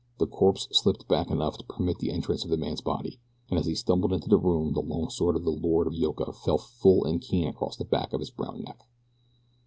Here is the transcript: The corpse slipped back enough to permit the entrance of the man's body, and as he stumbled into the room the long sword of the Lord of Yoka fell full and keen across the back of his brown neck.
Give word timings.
The 0.17 0.25
corpse 0.25 0.67
slipped 0.71 1.07
back 1.07 1.29
enough 1.29 1.59
to 1.59 1.63
permit 1.63 1.99
the 1.99 2.09
entrance 2.09 2.43
of 2.43 2.49
the 2.49 2.57
man's 2.57 2.81
body, 2.81 3.19
and 3.51 3.59
as 3.59 3.67
he 3.67 3.75
stumbled 3.75 4.11
into 4.13 4.29
the 4.29 4.39
room 4.39 4.73
the 4.73 4.81
long 4.81 5.11
sword 5.11 5.35
of 5.35 5.43
the 5.43 5.51
Lord 5.51 5.85
of 5.85 5.93
Yoka 5.93 6.33
fell 6.33 6.57
full 6.57 7.05
and 7.05 7.21
keen 7.21 7.47
across 7.47 7.77
the 7.77 7.85
back 7.85 8.11
of 8.11 8.19
his 8.19 8.31
brown 8.31 8.63
neck. 8.63 8.79